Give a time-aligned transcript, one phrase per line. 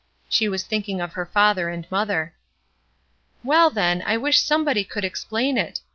[0.27, 2.33] She was thinking of her father and mother.
[3.45, 5.81] ''Well, then, I wish somebody could explain it.